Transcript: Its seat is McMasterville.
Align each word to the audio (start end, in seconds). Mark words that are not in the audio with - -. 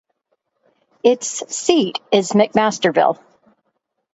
Its 1.03 1.27
seat 1.55 1.99
is 2.11 2.31
McMasterville. 2.31 3.19